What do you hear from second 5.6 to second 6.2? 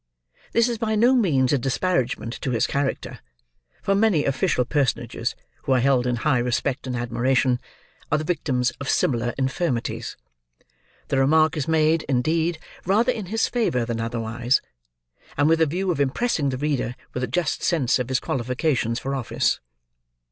who are held in